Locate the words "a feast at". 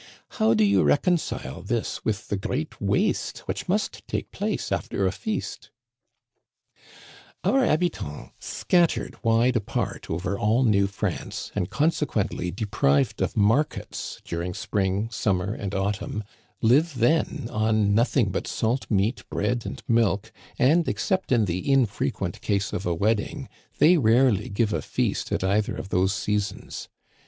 24.73-25.43